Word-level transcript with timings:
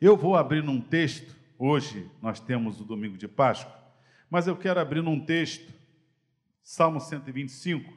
Eu 0.00 0.16
vou 0.16 0.36
abrir 0.36 0.62
num 0.62 0.80
texto, 0.80 1.34
hoje 1.58 2.10
nós 2.20 2.40
temos 2.40 2.80
o 2.80 2.84
domingo 2.84 3.16
de 3.16 3.28
Páscoa, 3.28 3.72
mas 4.28 4.46
eu 4.46 4.56
quero 4.56 4.80
abrir 4.80 5.02
num 5.02 5.24
texto, 5.24 5.72
Salmo 6.62 7.00
125, 7.00 7.92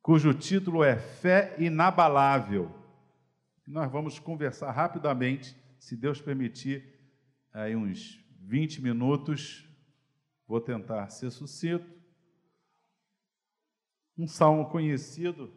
cujo 0.00 0.32
título 0.32 0.84
é 0.84 0.96
Fé 0.96 1.56
Inabalável. 1.58 2.72
Nós 3.66 3.90
vamos 3.90 4.18
conversar 4.18 4.70
rapidamente, 4.70 5.56
se 5.78 5.96
Deus 5.96 6.20
permitir, 6.20 6.98
aí 7.52 7.74
uns 7.74 8.24
20 8.40 8.80
minutos. 8.80 9.68
Vou 10.46 10.60
tentar 10.60 11.08
ser 11.10 11.30
sucinto. 11.30 11.86
Um 14.16 14.26
salmo 14.26 14.70
conhecido, 14.70 15.52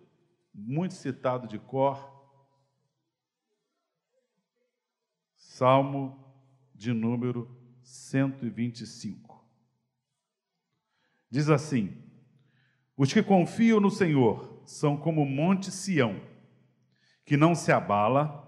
muito 0.53 0.93
citado 0.93 1.47
de 1.47 1.57
cor. 1.57 2.20
Salmo 5.51 6.17
de 6.73 6.93
número 6.93 7.45
125. 7.83 9.45
Diz 11.29 11.49
assim: 11.49 11.93
Os 12.95 13.11
que 13.11 13.21
confiam 13.21 13.81
no 13.81 13.91
Senhor 13.91 14.61
são 14.65 14.95
como 14.95 15.21
o 15.21 15.25
monte 15.25 15.69
Sião, 15.69 16.21
que 17.25 17.35
não 17.35 17.53
se 17.53 17.69
abala, 17.69 18.47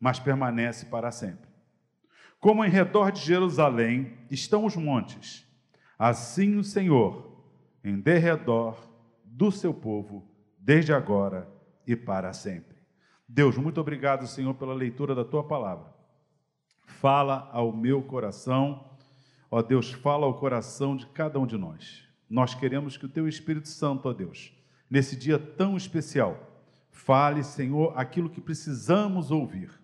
mas 0.00 0.18
permanece 0.18 0.86
para 0.86 1.10
sempre. 1.10 1.50
Como 2.40 2.64
em 2.64 2.70
redor 2.70 3.12
de 3.12 3.20
Jerusalém 3.20 4.16
estão 4.30 4.64
os 4.64 4.74
montes, 4.74 5.46
assim 5.98 6.56
o 6.56 6.64
Senhor 6.64 7.46
em 7.84 8.00
derredor 8.00 8.90
do 9.22 9.52
seu 9.52 9.74
povo, 9.74 10.26
desde 10.58 10.94
agora 10.94 11.46
e 11.86 11.94
para 11.94 12.32
sempre. 12.32 12.78
Deus, 13.28 13.58
muito 13.58 13.78
obrigado, 13.78 14.26
Senhor, 14.26 14.54
pela 14.54 14.72
leitura 14.72 15.14
da 15.14 15.26
tua 15.26 15.44
palavra. 15.44 15.91
Fala 16.84 17.48
ao 17.52 17.72
meu 17.72 18.02
coração, 18.02 18.84
ó 19.50 19.62
Deus, 19.62 19.90
fala 19.90 20.26
ao 20.26 20.34
coração 20.34 20.96
de 20.96 21.06
cada 21.06 21.38
um 21.38 21.46
de 21.46 21.56
nós. 21.56 22.04
Nós 22.28 22.54
queremos 22.54 22.96
que 22.96 23.06
o 23.06 23.08
teu 23.08 23.28
Espírito 23.28 23.68
Santo, 23.68 24.08
ó 24.08 24.12
Deus, 24.12 24.52
nesse 24.90 25.16
dia 25.16 25.38
tão 25.38 25.76
especial, 25.76 26.38
fale, 26.90 27.42
Senhor, 27.42 27.92
aquilo 27.96 28.30
que 28.30 28.40
precisamos 28.40 29.30
ouvir 29.30 29.82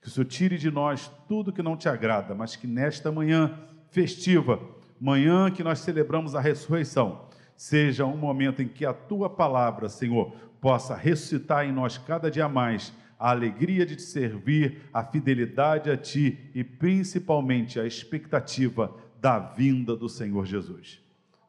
que 0.00 0.08
o 0.08 0.10
Senhor 0.10 0.24
tire 0.24 0.56
de 0.56 0.70
nós 0.70 1.10
tudo 1.28 1.52
que 1.52 1.62
não 1.62 1.76
te 1.76 1.88
agrada, 1.88 2.34
mas 2.34 2.56
que 2.56 2.66
nesta 2.66 3.12
manhã 3.12 3.58
festiva, 3.90 4.60
manhã 4.98 5.50
que 5.50 5.62
nós 5.62 5.80
celebramos 5.80 6.34
a 6.34 6.40
ressurreição, 6.40 7.28
seja 7.56 8.06
um 8.06 8.16
momento 8.16 8.62
em 8.62 8.68
que 8.68 8.86
a 8.86 8.94
tua 8.94 9.28
palavra, 9.28 9.88
Senhor, 9.88 10.32
possa 10.60 10.94
ressuscitar 10.94 11.66
em 11.66 11.72
nós 11.72 11.98
cada 11.98 12.30
dia 12.30 12.48
mais 12.48 12.92
a 13.20 13.30
alegria 13.32 13.84
de 13.84 13.96
te 13.96 14.02
servir, 14.02 14.80
a 14.94 15.04
fidelidade 15.04 15.90
a 15.90 15.96
ti 15.96 16.50
e 16.54 16.64
principalmente 16.64 17.78
a 17.78 17.86
expectativa 17.86 18.96
da 19.20 19.38
vinda 19.38 19.94
do 19.94 20.08
Senhor 20.08 20.46
Jesus. 20.46 21.02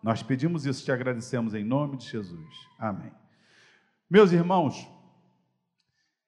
Nós 0.03 0.21
pedimos 0.21 0.65
isso, 0.65 0.83
te 0.83 0.91
agradecemos 0.91 1.53
em 1.53 1.63
nome 1.63 1.95
de 1.95 2.09
Jesus. 2.09 2.67
Amém. 2.77 3.13
Meus 4.09 4.33
irmãos, 4.33 4.85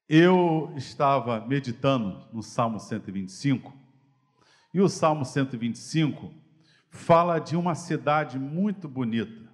eu 0.07 0.71
estava 0.77 1.45
meditando 1.45 2.25
no 2.31 2.41
Salmo 2.41 2.79
125, 2.79 3.73
e 4.73 4.79
o 4.79 4.87
Salmo 4.87 5.25
125 5.25 6.33
fala 6.89 7.39
de 7.39 7.57
uma 7.57 7.75
cidade 7.75 8.39
muito 8.39 8.87
bonita, 8.87 9.51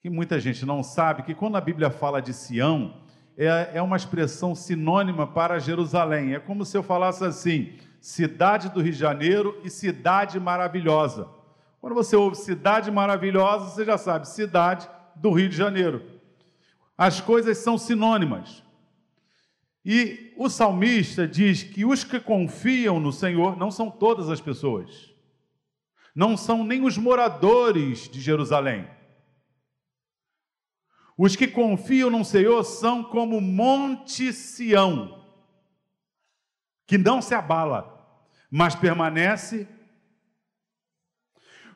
que 0.00 0.08
muita 0.08 0.40
gente 0.40 0.64
não 0.64 0.82
sabe, 0.82 1.24
que 1.24 1.34
quando 1.34 1.56
a 1.56 1.60
Bíblia 1.60 1.90
fala 1.90 2.22
de 2.22 2.32
Sião, 2.32 3.09
é, 3.46 3.70
é 3.74 3.82
uma 3.82 3.96
expressão 3.96 4.54
sinônima 4.54 5.26
para 5.26 5.58
Jerusalém. 5.58 6.34
É 6.34 6.38
como 6.38 6.64
se 6.64 6.76
eu 6.76 6.82
falasse 6.82 7.24
assim: 7.24 7.72
cidade 7.98 8.68
do 8.68 8.82
Rio 8.82 8.92
de 8.92 8.98
Janeiro 8.98 9.58
e 9.64 9.70
cidade 9.70 10.38
maravilhosa. 10.38 11.26
Quando 11.80 11.94
você 11.94 12.14
ouve 12.14 12.36
cidade 12.36 12.90
maravilhosa, 12.90 13.70
você 13.70 13.84
já 13.84 13.96
sabe, 13.96 14.28
cidade 14.28 14.86
do 15.16 15.30
Rio 15.32 15.48
de 15.48 15.56
Janeiro. 15.56 16.02
As 16.98 17.22
coisas 17.22 17.56
são 17.56 17.78
sinônimas. 17.78 18.62
E 19.82 20.34
o 20.36 20.50
salmista 20.50 21.26
diz 21.26 21.62
que 21.62 21.86
os 21.86 22.04
que 22.04 22.20
confiam 22.20 23.00
no 23.00 23.10
Senhor 23.10 23.56
não 23.56 23.70
são 23.70 23.90
todas 23.90 24.28
as 24.28 24.38
pessoas, 24.38 25.10
não 26.14 26.36
são 26.36 26.62
nem 26.62 26.84
os 26.84 26.98
moradores 26.98 28.06
de 28.06 28.20
Jerusalém. 28.20 28.86
Os 31.22 31.36
que 31.36 31.46
confiam 31.46 32.08
no 32.08 32.24
Senhor 32.24 32.64
são 32.64 33.04
como 33.04 33.42
Monte 33.42 34.32
Sião, 34.32 35.22
que 36.86 36.96
não 36.96 37.20
se 37.20 37.34
abala, 37.34 38.24
mas 38.50 38.74
permanece 38.74 39.68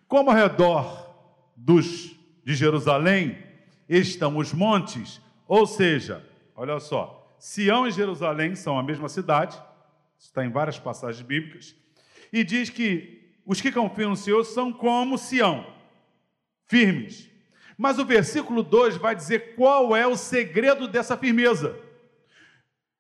como 0.09 0.31
ao 0.31 0.37
redor 0.37 1.15
dos 1.55 2.16
de 2.43 2.55
Jerusalém 2.55 3.37
estão 3.87 4.38
os 4.38 4.55
montes, 4.55 5.21
ou 5.47 5.66
seja, 5.66 6.26
olha 6.56 6.81
só, 6.81 7.37
Sião 7.38 7.87
e 7.87 7.93
Jerusalém 7.93 8.55
são 8.55 8.78
a 8.78 8.82
mesma 8.82 9.11
cidade, 9.11 9.62
está 10.19 10.43
em 10.43 10.50
várias 10.50 10.78
passagens 10.78 11.21
bíblicas, 11.21 11.76
e 12.32 12.43
diz 12.43 12.71
que 12.71 13.37
os 13.44 13.61
que 13.61 13.71
confiam 13.71 14.09
no 14.09 14.16
Senhor 14.16 14.43
são 14.43 14.72
como 14.72 15.19
Sião, 15.19 15.66
firmes. 16.65 17.34
Mas 17.77 17.99
o 17.99 18.05
versículo 18.05 18.62
2 18.62 18.97
vai 18.97 19.15
dizer 19.15 19.55
qual 19.55 19.97
é 19.97 20.07
o 20.07 20.17
segredo 20.17 20.87
dessa 20.87 21.17
firmeza. 21.17 21.79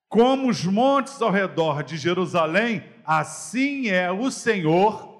Como 0.08 0.48
os 0.48 0.64
montes 0.64 1.20
ao 1.20 1.30
redor 1.30 1.82
de 1.82 1.96
Jerusalém, 1.96 2.84
assim 3.04 3.88
é 3.88 4.10
o 4.10 4.30
Senhor 4.30 5.14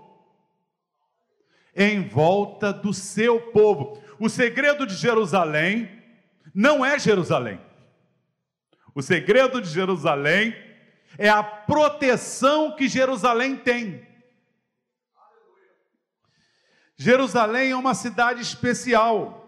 em 1.74 2.06
volta 2.08 2.72
do 2.72 2.92
seu 2.92 3.40
povo. 3.40 4.00
O 4.18 4.28
segredo 4.28 4.86
de 4.86 4.94
Jerusalém 4.94 5.90
não 6.54 6.84
é 6.84 6.98
Jerusalém. 6.98 7.60
O 8.94 9.02
segredo 9.02 9.60
de 9.60 9.68
Jerusalém 9.68 10.54
é 11.18 11.28
a 11.28 11.42
proteção 11.42 12.76
que 12.76 12.88
Jerusalém 12.88 13.56
tem. 13.56 14.06
Jerusalém 16.96 17.72
é 17.72 17.76
uma 17.76 17.94
cidade 17.94 18.40
especial. 18.40 19.43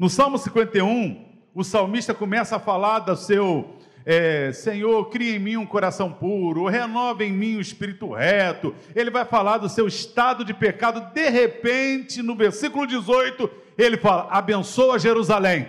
No 0.00 0.08
Salmo 0.08 0.38
51, 0.38 1.26
o 1.54 1.62
salmista 1.62 2.14
começa 2.14 2.56
a 2.56 2.58
falar 2.58 3.00
do 3.00 3.14
seu 3.14 3.76
é, 4.02 4.50
Senhor, 4.50 5.10
cria 5.10 5.36
em 5.36 5.38
mim 5.38 5.56
um 5.58 5.66
coração 5.66 6.10
puro, 6.10 6.66
renova 6.68 7.22
em 7.22 7.30
mim 7.30 7.56
o 7.56 7.58
um 7.58 7.60
espírito 7.60 8.14
reto. 8.14 8.74
Ele 8.96 9.10
vai 9.10 9.26
falar 9.26 9.58
do 9.58 9.68
seu 9.68 9.86
estado 9.86 10.42
de 10.42 10.54
pecado. 10.54 11.12
De 11.12 11.28
repente, 11.28 12.22
no 12.22 12.34
versículo 12.34 12.86
18, 12.86 13.50
ele 13.76 13.98
fala: 13.98 14.26
abençoa 14.30 14.98
Jerusalém. 14.98 15.68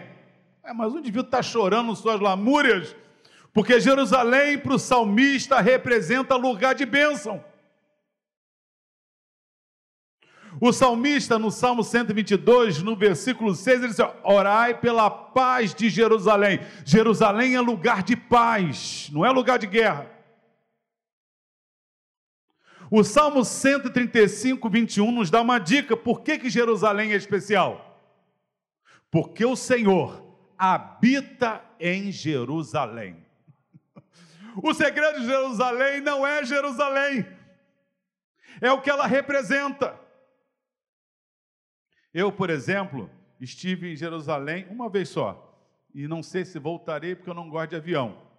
É, 0.63 0.71
mas 0.71 0.93
o 0.93 0.99
indivíduo 0.99 1.25
está 1.25 1.43
chorando 1.43 1.93
suas 1.93 2.21
lamúrias, 2.21 2.95
porque 3.53 3.81
Jerusalém 3.81 4.57
para 4.57 4.75
o 4.75 4.79
salmista 4.79 5.59
representa 5.59 6.37
lugar 6.37 6.73
de 6.73 6.85
bênção. 6.85 7.43
O 10.63 10.71
salmista, 10.71 11.39
no 11.39 11.49
Salmo 11.49 11.83
122, 11.83 12.83
no 12.83 12.95
versículo 12.95 13.55
6, 13.55 13.79
ele 13.79 13.87
diz: 13.87 13.97
Orai 14.23 14.79
pela 14.79 15.09
paz 15.09 15.73
de 15.73 15.89
Jerusalém. 15.89 16.59
Jerusalém 16.85 17.55
é 17.55 17.59
lugar 17.59 18.03
de 18.03 18.15
paz, 18.15 19.09
não 19.11 19.25
é 19.25 19.31
lugar 19.31 19.57
de 19.57 19.65
guerra. 19.65 20.07
O 22.91 23.03
Salmo 23.03 23.43
135, 23.43 24.69
21 24.69 25.11
nos 25.11 25.31
dá 25.31 25.41
uma 25.41 25.57
dica: 25.57 25.97
por 25.97 26.21
que, 26.21 26.37
que 26.37 26.47
Jerusalém 26.47 27.13
é 27.13 27.15
especial? 27.15 27.99
Porque 29.09 29.43
o 29.43 29.55
Senhor 29.55 30.23
habita 30.55 31.59
em 31.79 32.11
Jerusalém. 32.11 33.17
O 34.61 34.73
segredo 34.73 35.21
de 35.21 35.25
Jerusalém 35.25 36.01
não 36.01 36.27
é 36.27 36.43
Jerusalém, 36.43 37.25
é 38.59 38.69
o 38.69 38.81
que 38.81 38.89
ela 38.89 39.07
representa. 39.07 39.97
Eu, 42.13 42.31
por 42.31 42.49
exemplo, 42.49 43.09
estive 43.39 43.91
em 43.91 43.95
Jerusalém 43.95 44.67
uma 44.69 44.89
vez 44.89 45.09
só, 45.09 45.47
e 45.93 46.07
não 46.07 46.21
sei 46.21 46.45
se 46.45 46.59
voltarei 46.59 47.15
porque 47.15 47.29
eu 47.29 47.33
não 47.33 47.49
gosto 47.49 47.71
de 47.71 47.75
avião. 47.75 48.29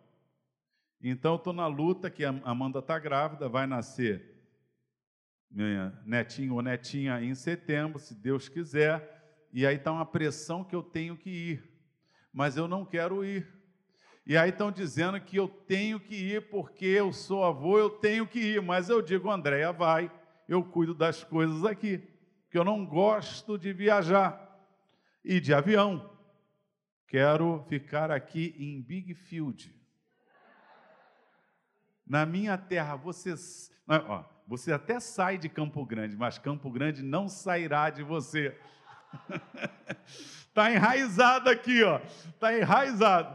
Então, 1.01 1.37
estou 1.37 1.53
na 1.53 1.67
luta 1.67 2.11
que 2.11 2.25
a 2.25 2.31
Amanda 2.45 2.79
está 2.79 2.99
grávida, 2.99 3.49
vai 3.49 3.67
nascer 3.67 4.31
minha 5.51 5.93
netinho 6.07 6.55
ou 6.55 6.63
netinha 6.63 7.21
em 7.21 7.35
setembro, 7.35 7.99
se 7.99 8.15
Deus 8.15 8.49
quiser, 8.49 9.49
e 9.53 9.67
aí 9.67 9.77
está 9.77 9.93
uma 9.93 10.07
pressão 10.07 10.65
que 10.65 10.75
eu 10.75 10.83
tenho 10.83 11.17
que 11.17 11.31
ir 11.31 11.73
mas 12.33 12.57
eu 12.57 12.67
não 12.67 12.85
quero 12.85 13.25
ir. 13.25 13.47
E 14.25 14.37
aí 14.37 14.51
estão 14.51 14.71
dizendo 14.71 15.21
que 15.21 15.37
eu 15.37 15.49
tenho 15.49 16.01
que 16.01 16.15
ir 16.15 16.49
porque 16.49 16.87
eu 16.87 17.13
sou 17.13 17.45
avô, 17.45 17.79
eu 17.79 17.91
tenho 17.91 18.27
que 18.27 18.39
ir. 18.39 18.63
Mas 18.63 18.89
eu 18.89 19.03
digo, 19.03 19.31
Andréia, 19.31 19.73
vai, 19.73 20.11
eu 20.49 20.63
cuido 20.63 20.95
das 20.95 21.23
coisas 21.23 21.65
aqui, 21.65 22.03
que 22.53 22.59
eu 22.59 22.65
não 22.65 22.85
gosto 22.85 23.57
de 23.57 23.73
viajar 23.73 24.39
e 25.25 25.41
de 25.41 25.55
avião. 25.55 26.15
Quero 27.09 27.65
ficar 27.67 28.11
aqui 28.11 28.55
em 28.59 28.83
Big 28.83 29.15
Field. 29.15 29.75
Na 32.07 32.27
minha 32.27 32.59
terra, 32.59 32.95
você, 32.95 33.33
ó, 33.89 34.23
você 34.47 34.71
até 34.71 35.01
sai 35.01 35.39
de 35.39 35.49
Campo 35.49 35.83
Grande, 35.87 36.15
mas 36.15 36.37
Campo 36.37 36.71
Grande 36.71 37.03
não 37.03 37.27
sairá 37.27 37.89
de 37.89 38.03
você. 38.03 38.55
Está 40.47 40.71
enraizado 40.77 41.49
aqui, 41.49 41.83
ó. 41.83 42.01
Está 42.35 42.55
enraizado. 42.55 43.35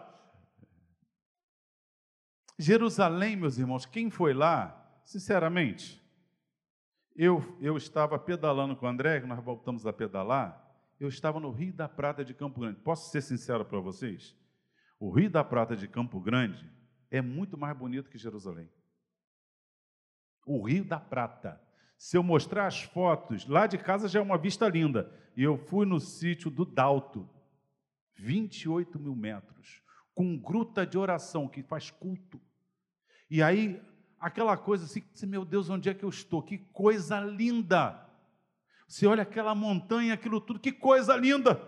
Jerusalém, 2.59 3.35
meus 3.35 3.57
irmãos, 3.57 3.83
quem 3.83 4.11
foi 4.11 4.35
lá, 4.35 5.01
sinceramente, 5.03 6.06
eu, 7.17 7.57
eu 7.59 7.75
estava 7.75 8.19
pedalando 8.19 8.75
com 8.75 8.85
o 8.85 8.89
André, 8.89 9.19
nós 9.21 9.43
voltamos 9.43 9.87
a 9.87 9.91
pedalar, 9.91 10.63
eu 10.99 11.09
estava 11.09 11.39
no 11.39 11.51
Rio 11.51 11.73
da 11.73 11.89
Prata 11.89 12.23
de 12.23 12.33
Campo 12.33 12.59
Grande. 12.59 12.79
Posso 12.79 13.11
ser 13.11 13.21
sincero 13.21 13.65
para 13.65 13.79
vocês? 13.79 14.35
O 14.99 15.09
Rio 15.09 15.29
da 15.29 15.43
Prata 15.43 15.75
de 15.75 15.87
Campo 15.87 16.19
Grande 16.19 16.71
é 17.09 17.21
muito 17.21 17.57
mais 17.57 17.75
bonito 17.75 18.09
que 18.09 18.17
Jerusalém. 18.17 18.69
O 20.45 20.63
Rio 20.63 20.85
da 20.85 20.99
Prata. 20.99 21.61
Se 21.97 22.15
eu 22.15 22.23
mostrar 22.23 22.67
as 22.67 22.83
fotos, 22.83 23.47
lá 23.47 23.65
de 23.65 23.77
casa 23.77 24.07
já 24.07 24.19
é 24.19 24.21
uma 24.21 24.37
vista 24.37 24.67
linda. 24.67 25.11
E 25.35 25.41
eu 25.41 25.57
fui 25.57 25.85
no 25.85 25.99
sítio 25.99 26.49
do 26.51 26.63
Dalto, 26.63 27.27
28 28.15 28.99
mil 28.99 29.15
metros, 29.15 29.81
com 30.13 30.37
gruta 30.37 30.85
de 30.85 30.97
oração 30.97 31.47
que 31.47 31.63
faz 31.63 31.89
culto. 31.89 32.39
E 33.29 33.41
aí, 33.41 33.81
aquela 34.27 34.57
coisa 34.57 34.85
assim, 34.85 35.03
meu 35.25 35.43
Deus, 35.43 35.69
onde 35.69 35.89
é 35.89 35.93
que 35.93 36.03
eu 36.03 36.09
estou? 36.09 36.43
Que 36.43 36.57
coisa 36.57 37.19
linda! 37.19 38.05
Você 38.87 39.05
olha 39.05 39.23
aquela 39.23 39.53
montanha, 39.53 40.13
aquilo 40.13 40.39
tudo, 40.39 40.59
que 40.59 40.71
coisa 40.71 41.15
linda! 41.15 41.61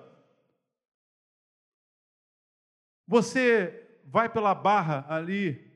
Você 3.07 3.99
vai 4.05 4.29
pela 4.29 4.53
barra 4.53 5.05
ali, 5.09 5.71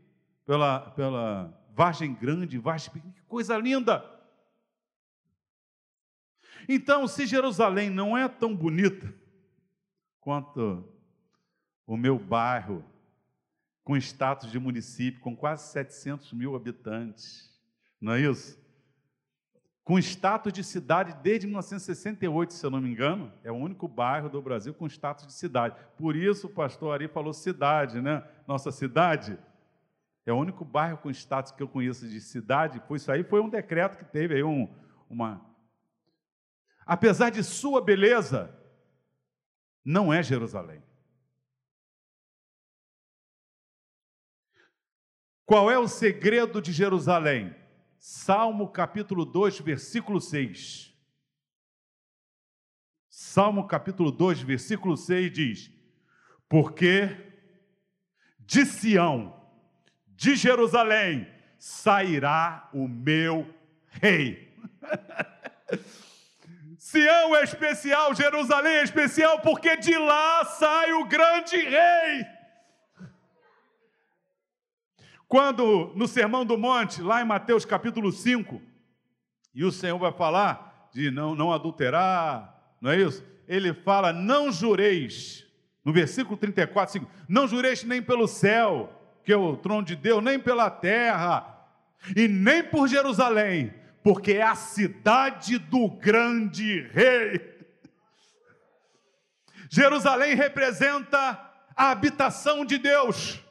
pela, 0.46 0.92
pela 0.92 1.68
Vargem 1.72 2.14
Grande, 2.14 2.58
Vargem 2.58 2.92
Pequena, 2.92 3.14
que 3.14 3.24
coisa 3.24 3.58
linda! 3.58 4.10
Então, 6.68 7.08
se 7.08 7.26
Jerusalém 7.26 7.90
não 7.90 8.18
é 8.18 8.28
tão 8.30 8.56
bonita 8.56 9.14
quanto 10.22 10.88
o 11.86 11.98
meu 11.98 12.18
bairro, 12.18 12.86
com 13.84 13.98
status 13.98 14.52
de 14.52 14.60
município, 14.60 15.22
com 15.22 15.36
quase 15.36 15.72
700 15.72 16.32
mil 16.34 16.56
habitantes, 16.56 17.52
não 18.00 18.14
é 18.14 18.22
isso? 18.22 18.62
Com 19.84 20.00
status 20.00 20.54
de 20.54 20.64
cidade 20.64 21.14
desde 21.22 21.46
1968, 21.46 22.54
se 22.54 22.66
eu 22.66 22.70
não 22.70 22.80
me 22.80 22.90
engano, 22.90 23.34
é 23.44 23.52
o 23.52 23.56
único 23.56 23.86
bairro 23.86 24.30
do 24.30 24.42
Brasil 24.42 24.74
com 24.74 24.88
status 24.88 25.28
de 25.28 25.34
cidade. 25.34 25.76
Por 25.98 26.16
isso 26.16 26.48
o 26.48 26.50
pastor 26.50 26.94
Ari 26.94 27.10
falou 27.10 27.34
cidade, 27.34 28.02
né? 28.02 28.26
Nossa 28.48 28.72
cidade 28.72 29.38
é 30.26 30.32
o 30.32 30.38
único 30.38 30.64
bairro 30.64 30.98
com 31.00 31.10
status 31.10 31.52
que 31.52 31.62
eu 31.62 31.68
conheço 31.68 32.08
de 32.08 32.22
cidade. 32.22 32.82
Foi 32.88 32.96
isso 32.96 33.12
aí, 33.12 33.26
foi 33.26 33.42
um 33.42 33.50
decreto 33.50 33.98
que 33.98 34.06
teve 34.06 34.36
aí 34.36 34.44
um, 34.44 34.74
uma. 35.10 35.42
Apesar 36.86 37.30
de 37.30 37.44
sua 37.44 37.82
beleza, 37.82 38.58
não 39.84 40.14
é 40.14 40.24
Jerusalém. 40.24 40.82
Qual 45.46 45.70
é 45.70 45.78
o 45.78 45.88
segredo 45.88 46.62
de 46.62 46.72
Jerusalém? 46.72 47.54
Salmo 48.00 48.70
capítulo 48.70 49.26
2, 49.26 49.60
versículo 49.60 50.22
6. 50.22 50.94
Salmo 53.10 53.68
capítulo 53.68 54.12
2, 54.12 54.42
versículo 54.42 54.96
6 54.96 55.32
diz: 55.32 55.72
Porque 56.48 57.10
de 58.40 58.66
Sião, 58.66 59.36
de 60.08 60.36
Jerusalém, 60.36 61.28
sairá 61.58 62.70
o 62.74 62.88
meu 62.88 63.54
rei. 63.90 64.54
Sião 66.80 67.36
é 67.36 67.44
especial, 67.44 68.14
Jerusalém 68.16 68.76
é 68.76 68.84
especial, 68.84 69.40
porque 69.42 69.76
de 69.78 69.98
lá 69.98 70.46
sai 70.46 70.94
o 70.94 71.06
grande 71.06 71.58
rei. 71.58 72.33
Quando 75.34 75.92
no 75.96 76.08
Sermão 76.08 76.46
do 76.46 76.60
Monte, 76.60 77.02
lá 77.02 77.20
em 77.20 77.26
Mateus 77.26 77.66
capítulo 77.66 78.12
5, 78.12 78.62
e 79.56 79.66
o 79.66 79.72
Senhor 79.72 79.98
vai 79.98 80.12
falar 80.12 80.92
de 80.94 81.10
não, 81.10 81.34
não 81.34 81.52
adulterar, 81.52 82.56
não 82.80 82.92
é 82.92 82.98
isso? 82.98 83.26
Ele 83.48 83.74
fala: 83.74 84.14
não 84.14 84.52
jureis, 84.52 85.44
no 85.84 85.92
versículo 85.92 86.38
34, 86.38 86.94
5, 86.94 87.12
não 87.28 87.48
jureis 87.48 87.84
nem 87.84 88.00
pelo 88.00 88.28
céu, 88.28 88.94
que 89.24 89.34
é 89.34 89.36
o 89.36 89.58
trono 89.58 89.82
de 89.82 89.96
Deus, 89.96 90.24
nem 90.24 90.38
pela 90.38 90.70
terra, 90.70 91.66
e 92.16 92.28
nem 92.28 92.64
por 92.64 92.88
Jerusalém, 92.88 93.74
porque 94.04 94.34
é 94.34 94.44
a 94.44 94.54
cidade 94.54 95.58
do 95.58 95.90
grande 95.90 96.82
rei. 96.92 97.58
Jerusalém 99.68 100.36
representa 100.36 101.18
a 101.76 101.90
habitação 101.90 102.64
de 102.64 102.78
Deus. 102.78 103.44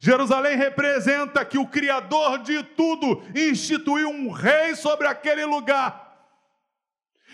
Jerusalém 0.00 0.56
representa 0.56 1.44
que 1.44 1.58
o 1.58 1.66
Criador 1.66 2.38
de 2.38 2.62
tudo 2.62 3.22
instituiu 3.34 4.08
um 4.08 4.30
rei 4.30 4.74
sobre 4.74 5.06
aquele 5.06 5.44
lugar. 5.44 6.08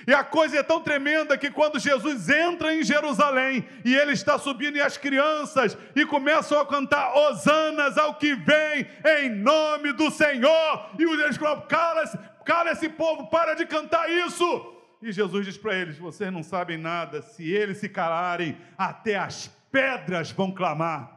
E 0.06 0.12
a 0.12 0.22
coisa 0.22 0.58
é 0.58 0.62
tão 0.62 0.80
tremenda 0.80 1.38
que 1.38 1.50
quando 1.50 1.78
Jesus 1.78 2.28
entra 2.28 2.74
em 2.74 2.82
Jerusalém 2.82 3.66
e 3.84 3.94
ele 3.94 4.12
está 4.12 4.38
subindo 4.38 4.76
e 4.76 4.80
as 4.80 4.98
crianças 4.98 5.78
e 5.94 6.04
começam 6.04 6.60
a 6.60 6.66
cantar 6.66 7.14
hosanas 7.14 7.96
ao 7.96 8.14
que 8.14 8.34
vem 8.34 8.86
em 9.22 9.30
nome 9.30 9.92
do 9.92 10.10
Senhor, 10.10 10.90
e 10.98 11.04
eles 11.04 11.36
falam: 11.36 11.62
cala-se, 11.62 12.18
cala 12.44 12.72
esse 12.72 12.88
povo, 12.88 13.28
para 13.28 13.54
de 13.54 13.64
cantar 13.64 14.10
isso. 14.10 14.74
E 15.00 15.10
Jesus 15.12 15.46
diz 15.46 15.56
para 15.56 15.74
eles: 15.74 15.96
vocês 15.96 16.30
não 16.32 16.42
sabem 16.42 16.76
nada, 16.76 17.22
se 17.22 17.50
eles 17.50 17.78
se 17.78 17.88
calarem, 17.88 18.58
até 18.76 19.16
as 19.16 19.50
pedras 19.70 20.30
vão 20.32 20.52
clamar. 20.52 21.13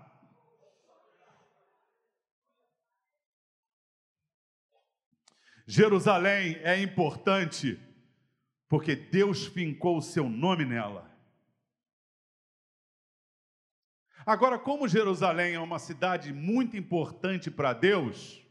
Jerusalém 5.69 6.55
é 6.63 6.81
importante 6.81 7.77
porque 8.69 8.95
Deus 8.95 9.45
fincou 9.45 9.97
o 9.97 10.01
seu 10.01 10.29
nome 10.29 10.63
nela. 10.63 11.05
Agora, 14.25 14.57
como 14.57 14.87
Jerusalém 14.87 15.55
é 15.55 15.59
uma 15.59 15.77
cidade 15.77 16.31
muito 16.31 16.77
importante 16.77 17.51
para 17.51 17.73
Deus, 17.73 18.41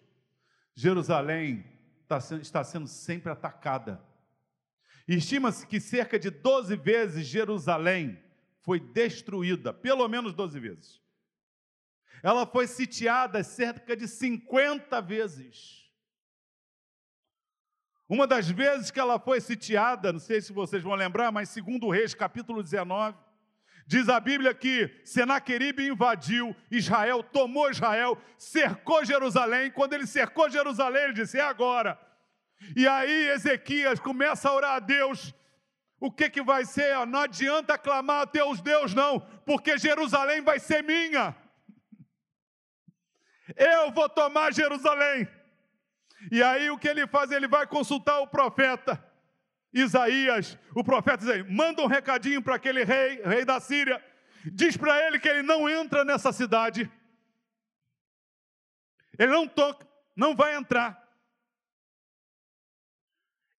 Jerusalém 0.74 1.64
está 2.02 2.62
sendo 2.62 2.86
sempre 2.86 3.32
atacada. 3.32 4.04
Estima-se 5.08 5.66
que 5.66 5.80
cerca 5.80 6.18
de 6.18 6.30
12 6.30 6.76
vezes 6.76 7.26
Jerusalém 7.26 8.22
foi 8.60 8.78
destruída, 8.78 9.72
pelo 9.72 10.06
menos 10.06 10.34
12 10.34 10.60
vezes. 10.60 11.00
Ela 12.22 12.46
foi 12.46 12.66
sitiada 12.66 13.42
cerca 13.42 13.96
de 13.96 14.06
50 14.06 15.00
vezes. 15.00 15.85
Uma 18.08 18.26
das 18.26 18.48
vezes 18.48 18.90
que 18.90 19.00
ela 19.00 19.18
foi 19.18 19.40
sitiada, 19.40 20.12
não 20.12 20.20
sei 20.20 20.40
se 20.40 20.52
vocês 20.52 20.82
vão 20.82 20.94
lembrar, 20.94 21.32
mas 21.32 21.48
segundo 21.48 21.90
Reis, 21.90 22.14
capítulo 22.14 22.62
19, 22.62 23.16
diz 23.84 24.08
a 24.08 24.20
Bíblia 24.20 24.54
que 24.54 24.88
Senaqueribe 25.04 25.88
invadiu 25.88 26.54
Israel, 26.70 27.22
tomou 27.22 27.68
Israel, 27.68 28.16
cercou 28.38 29.04
Jerusalém. 29.04 29.72
Quando 29.72 29.94
ele 29.94 30.06
cercou 30.06 30.48
Jerusalém, 30.48 31.04
ele 31.04 31.14
disse: 31.14 31.36
"É 31.36 31.42
agora". 31.42 31.98
E 32.76 32.86
aí 32.86 33.28
Ezequias 33.30 33.98
começa 33.98 34.48
a 34.48 34.54
orar 34.54 34.74
a 34.76 34.78
Deus. 34.78 35.34
O 35.98 36.10
que 36.12 36.30
que 36.30 36.42
vai 36.42 36.64
ser? 36.64 37.04
Não 37.06 37.20
adianta 37.20 37.76
clamar 37.76 38.22
a 38.22 38.26
teus 38.26 38.60
Deus 38.60 38.94
não, 38.94 39.18
porque 39.44 39.78
Jerusalém 39.78 40.42
vai 40.42 40.60
ser 40.60 40.82
minha. 40.82 41.34
Eu 43.56 43.90
vou 43.90 44.08
tomar 44.08 44.52
Jerusalém. 44.52 45.28
E 46.30 46.42
aí 46.42 46.70
o 46.70 46.78
que 46.78 46.88
ele 46.88 47.06
faz? 47.06 47.30
Ele 47.30 47.46
vai 47.46 47.66
consultar 47.66 48.20
o 48.20 48.26
profeta 48.26 49.02
Isaías. 49.72 50.58
O 50.74 50.82
profeta 50.82 51.30
aí, 51.30 51.42
manda 51.42 51.82
um 51.82 51.86
recadinho 51.86 52.42
para 52.42 52.56
aquele 52.56 52.84
rei, 52.84 53.22
rei 53.22 53.44
da 53.44 53.60
Síria. 53.60 54.02
Diz 54.52 54.76
para 54.76 55.06
ele 55.06 55.18
que 55.18 55.28
ele 55.28 55.42
não 55.42 55.68
entra 55.68 56.04
nessa 56.04 56.32
cidade. 56.32 56.90
Ele 59.18 59.32
não 59.32 59.46
toca, 59.46 59.86
não 60.14 60.34
vai 60.34 60.54
entrar. 60.54 61.02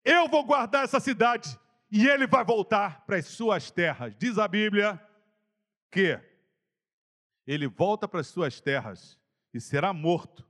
Eu 0.04 0.28
vou 0.28 0.44
guardar 0.44 0.84
essa 0.84 0.98
cidade 0.98 1.58
e 1.90 2.08
ele 2.08 2.26
vai 2.26 2.44
voltar 2.44 3.04
para 3.04 3.16
as 3.16 3.26
suas 3.26 3.70
terras. 3.70 4.14
Diz 4.16 4.38
a 4.38 4.48
Bíblia 4.48 5.00
que 5.90 6.18
ele 7.46 7.66
volta 7.66 8.08
para 8.08 8.20
as 8.20 8.26
suas 8.28 8.60
terras 8.60 9.18
e 9.52 9.60
será 9.60 9.92
morto 9.92 10.47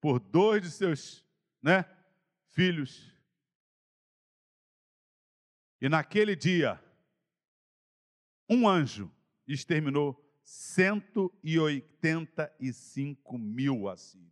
por 0.00 0.18
dois 0.18 0.62
de 0.62 0.70
seus 0.70 1.22
né, 1.62 1.84
filhos. 2.50 3.14
E 5.80 5.88
naquele 5.88 6.34
dia, 6.34 6.82
um 8.48 8.68
anjo 8.68 9.08
exterminou 9.46 10.20
185 10.42 13.38
mil 13.38 13.88
assírios. 13.88 14.28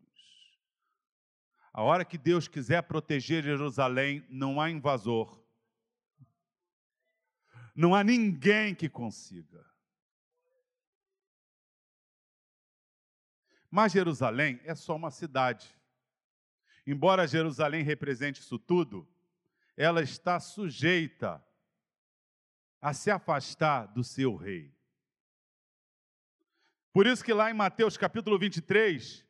A 1.72 1.80
hora 1.82 2.04
que 2.04 2.18
Deus 2.18 2.48
quiser 2.48 2.82
proteger 2.82 3.44
Jerusalém, 3.44 4.26
não 4.28 4.60
há 4.60 4.68
invasor. 4.68 5.40
Não 7.74 7.94
há 7.94 8.02
ninguém 8.02 8.74
que 8.74 8.88
consiga. 8.88 9.67
Mas 13.70 13.92
Jerusalém 13.92 14.60
é 14.64 14.74
só 14.74 14.96
uma 14.96 15.10
cidade. 15.10 15.68
Embora 16.86 17.26
Jerusalém 17.26 17.82
represente 17.82 18.40
isso 18.40 18.58
tudo, 18.58 19.06
ela 19.76 20.02
está 20.02 20.40
sujeita 20.40 21.44
a 22.80 22.92
se 22.92 23.10
afastar 23.10 23.86
do 23.86 24.02
seu 24.02 24.34
rei. 24.36 24.72
Por 26.92 27.06
isso 27.06 27.24
que 27.24 27.32
lá 27.32 27.50
em 27.50 27.54
Mateus 27.54 27.96
capítulo 27.96 28.38
23, 28.38 29.24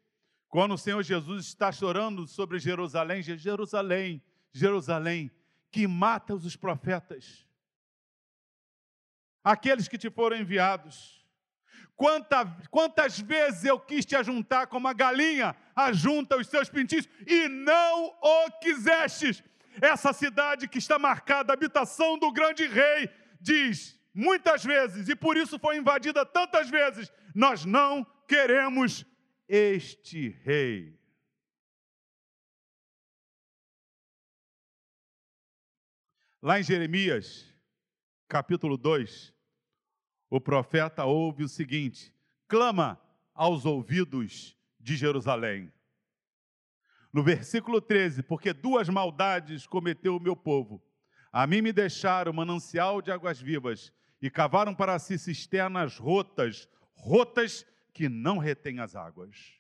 quando 0.48 0.74
o 0.74 0.78
Senhor 0.78 1.02
Jesus 1.02 1.46
está 1.46 1.70
chorando 1.72 2.26
sobre 2.26 2.58
Jerusalém, 2.58 3.22
Jerusalém, 3.22 4.22
Jerusalém, 4.52 5.30
que 5.70 5.86
mata 5.86 6.34
os 6.34 6.56
profetas, 6.56 7.46
aqueles 9.44 9.88
que 9.88 9.98
te 9.98 10.10
foram 10.10 10.36
enviados. 10.36 11.17
Quanta, 11.98 12.46
quantas 12.70 13.18
vezes 13.18 13.64
eu 13.64 13.76
quis 13.80 14.04
te 14.06 14.14
ajuntar 14.14 14.68
como 14.68 14.86
a 14.86 14.92
galinha 14.92 15.56
ajunta 15.74 16.36
os 16.36 16.46
seus 16.46 16.70
pintinhos 16.70 17.08
e 17.26 17.48
não 17.48 18.16
o 18.22 18.50
quisestes. 18.60 19.42
Essa 19.82 20.12
cidade 20.12 20.68
que 20.68 20.78
está 20.78 20.96
marcada, 20.96 21.52
habitação 21.52 22.16
do 22.16 22.30
grande 22.30 22.68
rei, 22.68 23.10
diz 23.40 23.98
muitas 24.14 24.64
vezes, 24.64 25.08
e 25.08 25.16
por 25.16 25.36
isso 25.36 25.58
foi 25.58 25.76
invadida 25.76 26.24
tantas 26.24 26.70
vezes: 26.70 27.12
nós 27.34 27.64
não 27.64 28.06
queremos 28.28 29.04
este 29.48 30.28
rei. 30.44 30.96
Lá 36.40 36.60
em 36.60 36.62
Jeremias, 36.62 37.52
capítulo 38.28 38.76
2, 38.76 39.34
o 40.30 40.40
profeta 40.40 41.04
ouve 41.04 41.44
o 41.44 41.48
seguinte: 41.48 42.12
clama 42.46 43.00
aos 43.34 43.64
ouvidos 43.64 44.56
de 44.78 44.96
Jerusalém. 44.96 45.72
No 47.12 47.22
versículo 47.22 47.80
13, 47.80 48.22
porque 48.22 48.52
duas 48.52 48.88
maldades 48.88 49.66
cometeu 49.66 50.16
o 50.16 50.20
meu 50.20 50.36
povo. 50.36 50.82
A 51.32 51.46
mim 51.46 51.62
me 51.62 51.72
deixaram 51.72 52.32
manancial 52.32 53.00
de 53.00 53.10
águas 53.10 53.40
vivas 53.40 53.92
e 54.20 54.30
cavaram 54.30 54.74
para 54.74 54.98
si 54.98 55.18
cisternas 55.18 55.96
rotas, 55.96 56.68
rotas 56.94 57.66
que 57.92 58.08
não 58.08 58.38
retêm 58.38 58.80
as 58.80 58.94
águas. 58.94 59.58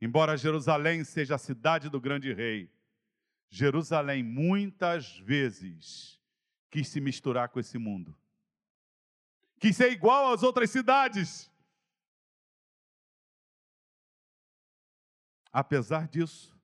Embora 0.00 0.36
Jerusalém 0.36 1.02
seja 1.02 1.34
a 1.34 1.38
cidade 1.38 1.88
do 1.88 2.00
grande 2.00 2.32
rei, 2.32 2.70
Jerusalém 3.50 4.22
muitas 4.22 5.18
vezes 5.18 6.20
quis 6.70 6.88
se 6.88 7.00
misturar 7.00 7.48
com 7.48 7.58
esse 7.58 7.78
mundo, 7.78 8.16
quis 9.58 9.76
ser 9.76 9.92
igual 9.92 10.32
às 10.32 10.42
outras 10.42 10.70
cidades. 10.70 11.50
Apesar 15.52 16.08
disso, 16.08 16.56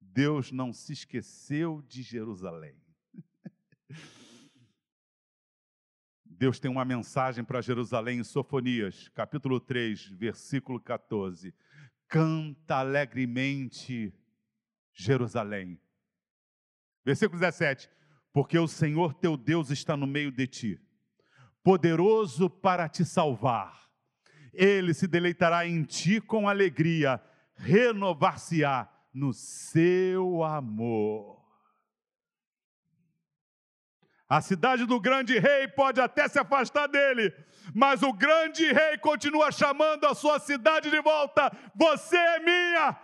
Deus 0.00 0.52
não 0.52 0.72
se 0.72 0.92
esqueceu 0.92 1.82
de 1.82 2.02
Jerusalém. 2.02 2.76
Deus 6.24 6.58
tem 6.58 6.70
uma 6.70 6.84
mensagem 6.84 7.44
para 7.44 7.60
Jerusalém 7.60 8.18
em 8.18 8.24
Sofonias, 8.24 9.08
capítulo 9.08 9.58
3, 9.60 10.06
versículo 10.08 10.80
14. 10.80 11.54
Canta 12.08 12.76
alegremente, 12.76 14.12
Jerusalém. 14.92 15.80
Versículo 17.04 17.40
17. 17.40 17.88
Porque 18.32 18.58
o 18.58 18.66
Senhor 18.66 19.14
teu 19.14 19.36
Deus 19.36 19.70
está 19.70 19.96
no 19.96 20.06
meio 20.06 20.30
de 20.30 20.46
ti, 20.46 20.80
poderoso 21.64 22.48
para 22.50 22.88
te 22.88 23.04
salvar. 23.04 23.88
Ele 24.52 24.94
se 24.94 25.08
deleitará 25.08 25.66
em 25.66 25.82
ti 25.82 26.20
com 26.20 26.48
alegria, 26.48 27.20
renovar-se-á 27.56 28.88
no 29.12 29.32
seu 29.32 30.44
amor. 30.44 31.42
A 34.28 34.40
cidade 34.40 34.84
do 34.84 35.00
grande 35.00 35.38
rei 35.38 35.66
pode 35.68 36.00
até 36.00 36.28
se 36.28 36.38
afastar 36.38 36.86
dele, 36.86 37.34
mas 37.74 38.02
o 38.02 38.12
grande 38.12 38.70
rei 38.72 38.98
continua 38.98 39.50
chamando 39.50 40.06
a 40.06 40.14
sua 40.14 40.38
cidade 40.38 40.90
de 40.90 41.00
volta: 41.00 41.50
Você 41.74 42.16
é 42.16 42.40
minha, 42.40 42.98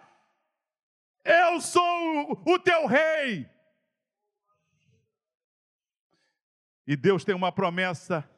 eu 1.25 1.61
sou 1.61 2.43
o 2.47 2.59
teu 2.59 2.87
rei. 2.87 3.49
E 6.87 6.97
Deus 6.97 7.23
tem 7.23 7.35
uma 7.35 7.52
promessa, 7.52 8.29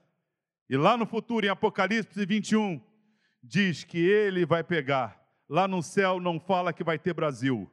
e 0.73 0.77
lá 0.77 0.97
no 0.97 1.07
futuro, 1.07 1.47
em 1.47 1.51
Apocalipse 1.51 2.27
21, 2.27 2.83
diz 3.43 3.85
que 3.85 3.99
ele 3.99 4.47
vai 4.47 4.65
pegar. 4.65 5.21
Lá 5.49 5.69
no 5.69 5.83
céu 5.83 6.19
não 6.19 6.41
fala 6.41 6.73
que 6.73 6.83
vai 6.83 6.99
ter 6.99 7.15
Brasil, 7.15 7.71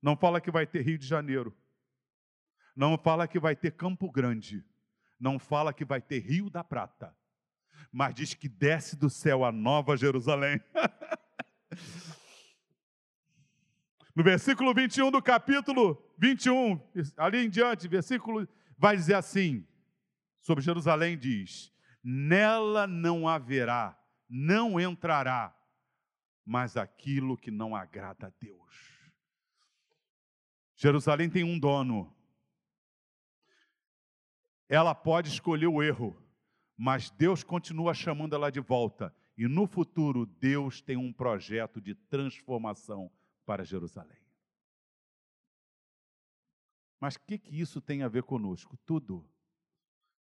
não 0.00 0.16
fala 0.16 0.40
que 0.40 0.50
vai 0.50 0.66
ter 0.66 0.82
Rio 0.82 0.96
de 0.96 1.06
Janeiro 1.06 1.54
não 2.74 2.98
fala 2.98 3.28
que 3.28 3.38
vai 3.38 3.54
ter 3.54 3.72
Campo 3.72 4.10
Grande, 4.10 4.64
não 5.18 5.38
fala 5.38 5.72
que 5.72 5.84
vai 5.84 6.00
ter 6.00 6.18
Rio 6.18 6.50
da 6.50 6.64
Prata, 6.64 7.16
mas 7.92 8.14
diz 8.14 8.34
que 8.34 8.48
desce 8.48 8.96
do 8.96 9.08
céu 9.08 9.44
a 9.44 9.52
nova 9.52 9.96
Jerusalém. 9.96 10.60
no 14.14 14.24
versículo 14.24 14.74
21 14.74 15.10
do 15.10 15.22
capítulo 15.22 16.02
21, 16.18 16.80
ali 17.16 17.44
em 17.44 17.50
diante, 17.50 17.86
versículo 17.86 18.48
vai 18.76 18.96
dizer 18.96 19.14
assim: 19.14 19.66
sobre 20.40 20.64
Jerusalém 20.64 21.16
diz: 21.16 21.72
Nela 22.06 22.86
não 22.86 23.26
haverá, 23.26 23.98
não 24.28 24.78
entrará, 24.78 25.56
mas 26.44 26.76
aquilo 26.76 27.34
que 27.34 27.50
não 27.50 27.74
agrada 27.74 28.26
a 28.26 28.32
Deus. 28.38 29.10
Jerusalém 30.76 31.30
tem 31.30 31.42
um 31.42 31.58
dono, 31.58 32.14
ela 34.68 34.94
pode 34.94 35.30
escolher 35.30 35.66
o 35.66 35.82
erro, 35.82 36.14
mas 36.76 37.10
Deus 37.10 37.42
continua 37.42 37.94
chamando 37.94 38.34
ela 38.34 38.50
de 38.50 38.60
volta. 38.60 39.14
E 39.36 39.48
no 39.48 39.66
futuro, 39.66 40.26
Deus 40.26 40.80
tem 40.80 40.96
um 40.96 41.12
projeto 41.12 41.80
de 41.80 41.94
transformação 41.94 43.10
para 43.46 43.64
Jerusalém. 43.64 44.22
Mas 47.00 47.16
o 47.16 47.20
que, 47.20 47.38
que 47.38 47.60
isso 47.60 47.80
tem 47.80 48.02
a 48.02 48.08
ver 48.08 48.22
conosco? 48.22 48.76
Tudo. 48.84 49.28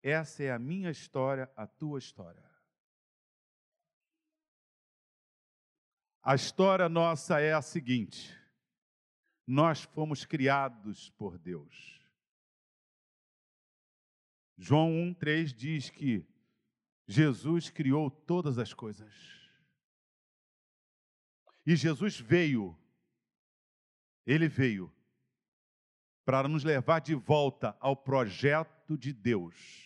Essa 0.06 0.42
é 0.42 0.52
a 0.52 0.58
minha 0.58 0.90
história, 0.90 1.50
a 1.56 1.66
tua 1.66 1.98
história. 1.98 2.44
A 6.22 6.34
história 6.34 6.90
nossa 6.90 7.40
é 7.40 7.54
a 7.54 7.62
seguinte: 7.62 8.38
nós 9.46 9.84
fomos 9.84 10.26
criados 10.26 11.08
por 11.12 11.38
Deus. 11.38 11.98
João 14.58 14.90
1,3 14.90 15.54
diz 15.54 15.88
que 15.88 16.22
Jesus 17.06 17.70
criou 17.70 18.10
todas 18.10 18.58
as 18.58 18.74
coisas. 18.74 19.10
E 21.64 21.74
Jesus 21.74 22.20
veio, 22.20 22.78
ele 24.26 24.48
veio 24.48 24.94
para 26.26 26.46
nos 26.46 26.62
levar 26.62 27.00
de 27.00 27.14
volta 27.14 27.74
ao 27.80 27.96
projeto 27.96 28.98
de 28.98 29.10
Deus. 29.10 29.83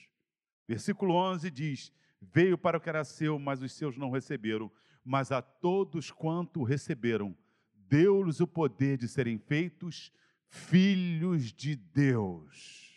Versículo 0.68 1.14
11 1.14 1.50
diz: 1.50 1.92
Veio 2.20 2.58
para 2.58 2.78
o 2.78 2.80
que 2.80 2.88
era 2.88 3.02
seu, 3.02 3.38
mas 3.38 3.62
os 3.62 3.72
seus 3.72 3.96
não 3.96 4.10
receberam. 4.10 4.70
Mas 5.04 5.32
a 5.32 5.40
todos 5.40 6.10
quanto 6.10 6.62
receberam, 6.62 7.34
deu-lhes 7.74 8.40
o 8.40 8.46
poder 8.46 8.98
de 8.98 9.08
serem 9.08 9.38
feitos 9.38 10.12
filhos 10.50 11.52
de 11.52 11.74
Deus 11.74 12.88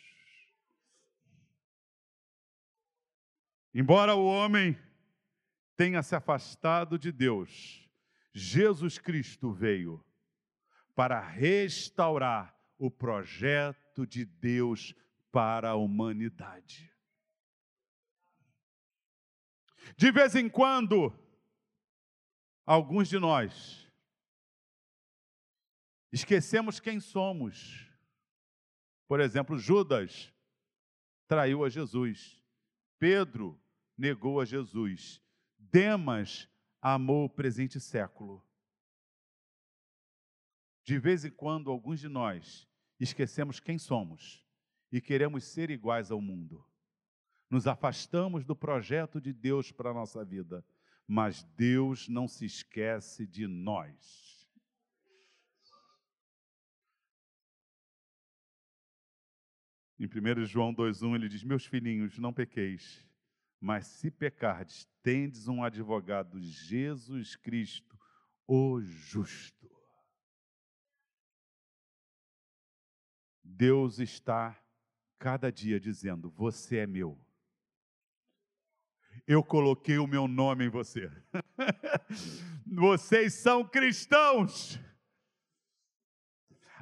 Embora 3.74 4.16
o 4.16 4.26
homem 4.26 4.78
tenha 5.78 6.04
se 6.04 6.14
afastado 6.14 7.00
de 7.00 7.12
Deus, 7.12 7.90
Jesus 8.34 8.98
Cristo 8.98 9.52
veio 9.54 10.04
para 10.94 11.22
restaurar 11.22 12.56
o 12.78 12.92
projeto 12.92 14.06
de 14.06 14.26
Deus 14.26 14.94
para 15.32 15.70
a 15.70 15.76
humanidade. 15.76 16.91
De 19.98 20.12
vez 20.12 20.36
em 20.36 20.50
quando, 20.50 21.14
alguns 22.66 23.08
de 23.10 23.20
nós 23.20 23.88
esquecemos 26.12 26.80
quem 26.80 27.00
somos. 27.00 27.88
Por 29.08 29.20
exemplo, 29.20 29.58
Judas 29.58 30.34
traiu 31.28 31.64
a 31.64 31.70
Jesus. 31.70 32.42
Pedro 33.00 33.60
negou 33.98 34.40
a 34.42 34.46
Jesus. 34.46 35.22
Demas 35.58 36.50
amou 36.82 37.26
o 37.26 37.30
presente 37.30 37.80
século. 37.80 38.46
De 40.84 40.98
vez 40.98 41.24
em 41.24 41.32
quando, 41.32 41.70
alguns 41.70 42.00
de 42.00 42.10
nós 42.10 42.68
esquecemos 43.00 43.60
quem 43.60 43.78
somos 43.78 44.46
e 44.92 45.00
queremos 45.00 45.44
ser 45.46 45.70
iguais 45.70 46.12
ao 46.12 46.20
mundo. 46.20 46.66
Nos 47.52 47.68
afastamos 47.68 48.46
do 48.46 48.56
projeto 48.56 49.20
de 49.20 49.34
Deus 49.34 49.74
para 49.74 49.90
a 49.90 49.94
nossa 49.94 50.24
vida, 50.24 50.66
mas 51.06 51.44
Deus 51.44 52.08
não 52.08 52.26
se 52.26 52.46
esquece 52.46 53.28
de 53.28 53.46
nós. 53.46 54.50
Em 60.00 60.06
1 60.06 60.46
João 60.46 60.74
2,1 60.74 61.14
ele 61.14 61.28
diz: 61.28 61.44
Meus 61.44 61.66
filhinhos, 61.66 62.18
não 62.18 62.32
pequeis, 62.32 63.06
mas 63.60 63.86
se 63.86 64.10
pecardes, 64.10 64.88
tendes 65.04 65.50
um 65.50 65.62
advogado, 65.62 66.40
Jesus 66.40 67.36
Cristo, 67.36 68.00
o 68.48 68.80
justo. 68.80 69.70
Deus 73.44 74.00
está 74.00 74.58
cada 75.20 75.52
dia 75.52 75.82
dizendo: 75.82 76.32
Você 76.32 76.78
é 76.78 76.88
meu. 76.88 77.20
Eu 79.28 79.44
coloquei 79.44 79.98
o 79.98 80.08
meu 80.08 80.28
nome 80.28 80.66
em 80.66 80.70
você. 80.70 81.10
Vocês 82.66 83.36
são 83.36 83.64
cristãos. 83.64 84.80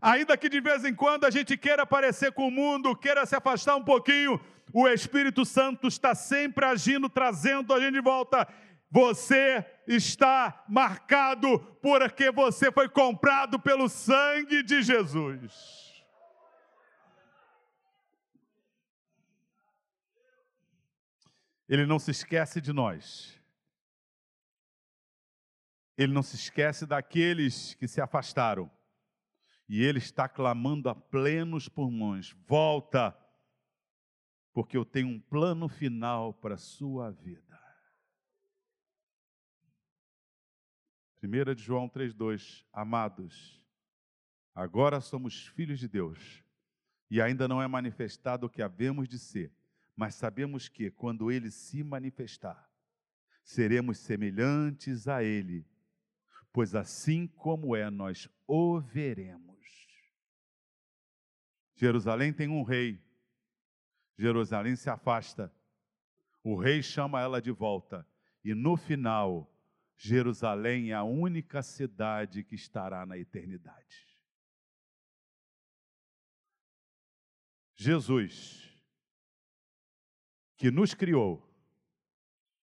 Ainda 0.02 0.38
que 0.38 0.48
de 0.48 0.62
vez 0.62 0.86
em 0.86 0.94
quando 0.94 1.26
a 1.26 1.30
gente 1.30 1.58
queira 1.58 1.86
parecer 1.86 2.32
com 2.32 2.48
o 2.48 2.52
mundo, 2.52 2.96
queira 2.96 3.26
se 3.26 3.36
afastar 3.36 3.76
um 3.76 3.84
pouquinho, 3.84 4.40
o 4.74 4.88
Espírito 4.88 5.44
Santo 5.44 5.88
está 5.88 6.16
sempre 6.16 6.66
agindo, 6.66 7.10
trazendo 7.10 7.74
a 7.74 7.80
gente 7.80 7.94
de 7.94 8.02
volta. 8.02 8.48
Você 8.92 9.66
está 9.88 10.64
marcado 10.68 11.60
porque 11.82 12.32
você 12.32 12.72
foi 12.72 12.88
comprado 12.88 13.60
pelo 13.60 13.90
sangue 13.90 14.64
de 14.64 14.82
Jesus. 14.82 15.89
Ele 21.70 21.86
não 21.86 22.00
se 22.00 22.10
esquece 22.10 22.60
de 22.60 22.74
nós. 22.74 23.40
Ele 25.96 26.12
não 26.12 26.24
se 26.24 26.36
esquece 26.36 26.88
daqueles 26.88 27.76
que 27.76 27.88
se 27.88 28.02
afastaram. 28.02 28.72
E 29.68 29.84
ele 29.84 30.00
está 30.00 30.28
clamando 30.28 30.90
a 30.90 30.96
plenos 30.96 31.70
pulmões: 31.70 32.36
volta, 32.48 33.16
porque 34.52 34.76
eu 34.76 34.84
tenho 34.84 35.10
um 35.10 35.20
plano 35.20 35.70
final 35.70 36.34
para 36.34 36.56
a 36.56 36.58
sua 36.58 37.12
vida. 37.12 37.60
1 41.22 41.54
de 41.54 41.62
João 41.62 41.88
3,2: 41.88 42.66
Amados, 42.74 43.64
agora 44.56 45.00
somos 45.02 45.46
filhos 45.46 45.78
de 45.78 45.88
Deus, 45.88 46.44
e 47.12 47.22
ainda 47.22 47.48
não 47.48 47.62
é 47.62 47.68
manifestado 47.68 48.48
o 48.48 48.50
que 48.50 48.64
havemos 48.64 49.08
de 49.08 49.20
ser, 49.20 49.54
mas 50.00 50.16
sabemos 50.16 50.70
que, 50.70 50.90
quando 50.90 51.30
ele 51.30 51.52
se 51.52 51.84
manifestar, 51.84 52.72
seremos 53.44 53.98
semelhantes 53.98 55.10
a 55.10 55.22
ele, 55.22 55.68
pois 56.54 56.74
assim 56.74 57.28
como 57.28 57.76
é, 57.76 57.90
nós 57.90 58.30
o 58.48 58.80
veremos. 58.80 59.60
Jerusalém 61.76 62.32
tem 62.32 62.48
um 62.48 62.64
rei. 62.64 63.04
Jerusalém 64.18 64.78
se 64.78 64.90
afasta. 64.90 65.54
O 66.42 66.56
rei 66.56 66.82
chama 66.82 67.20
ela 67.20 67.42
de 67.42 67.52
volta. 67.52 68.08
E 68.42 68.54
no 68.54 68.78
final, 68.78 69.54
Jerusalém 69.98 70.92
é 70.92 70.94
a 70.94 71.04
única 71.04 71.62
cidade 71.62 72.42
que 72.46 72.56
estará 72.56 73.06
na 73.06 73.18
eternidade. 73.18 74.08
Jesus, 77.76 78.69
que 80.60 80.70
nos 80.70 80.94
criou, 80.94 81.42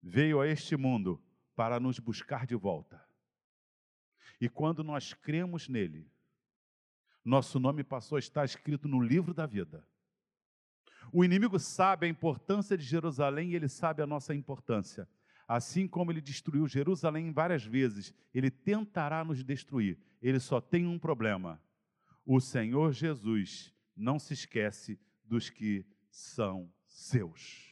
veio 0.03 0.41
a 0.41 0.47
este 0.47 0.75
mundo 0.75 1.23
para 1.55 1.79
nos 1.79 1.99
buscar 1.99 2.45
de 2.45 2.53
volta. 2.53 3.01
E 4.41 4.49
quando 4.49 4.83
nós 4.83 5.13
cremos 5.13 5.69
nele, 5.69 6.11
nosso 7.23 7.61
nome 7.61 7.85
passou 7.85 8.17
a 8.17 8.19
estar 8.19 8.43
escrito 8.43 8.89
no 8.89 8.99
livro 8.99 9.33
da 9.33 9.45
vida. 9.45 9.87
O 11.13 11.23
inimigo 11.23 11.57
sabe 11.57 12.05
a 12.05 12.09
importância 12.09 12.77
de 12.77 12.83
Jerusalém 12.83 13.51
e 13.51 13.55
ele 13.55 13.69
sabe 13.69 14.03
a 14.03 14.07
nossa 14.07 14.35
importância. 14.35 15.07
Assim 15.47 15.87
como 15.87 16.11
ele 16.11 16.19
destruiu 16.19 16.67
Jerusalém 16.67 17.31
várias 17.31 17.63
vezes, 17.63 18.13
ele 18.33 18.51
tentará 18.51 19.23
nos 19.23 19.41
destruir. 19.45 19.97
Ele 20.21 20.41
só 20.41 20.59
tem 20.59 20.85
um 20.85 20.99
problema: 20.99 21.63
o 22.25 22.41
Senhor 22.41 22.91
Jesus 22.91 23.73
não 23.95 24.19
se 24.19 24.33
esquece 24.33 24.99
dos 25.23 25.49
que 25.49 25.85
são 26.09 26.69
seus. 26.85 27.66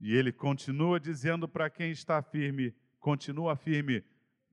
E 0.00 0.14
ele 0.14 0.32
continua 0.32 0.98
dizendo 0.98 1.46
para 1.46 1.68
quem 1.68 1.90
está 1.90 2.22
firme: 2.22 2.74
continua 2.98 3.54
firme, 3.56 4.02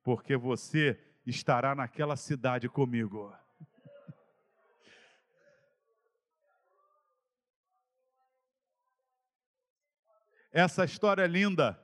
porque 0.04 0.36
você 0.36 1.00
estará 1.26 1.74
naquela 1.74 2.16
cidade 2.16 2.68
comigo. 2.68 3.34
Essa 10.52 10.84
história 10.86 11.24
é 11.24 11.28
linda 11.28 11.82